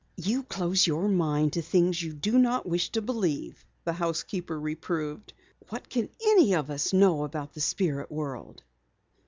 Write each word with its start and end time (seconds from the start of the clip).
"You 0.17 0.41
close 0.41 0.87
your 0.87 1.07
mind 1.07 1.53
to 1.53 1.61
things 1.61 2.01
you 2.01 2.11
do 2.11 2.39
not 2.39 2.65
wish 2.65 2.89
to 2.93 3.03
believe," 3.03 3.63
the 3.83 3.93
housekeeper 3.93 4.59
reproved. 4.59 5.31
"What 5.69 5.89
can 5.89 6.09
any 6.25 6.55
of 6.55 6.71
us 6.71 6.91
know 6.91 7.23
of 7.23 7.31
the 7.53 7.61
spirit 7.61 8.11
world?" 8.11 8.63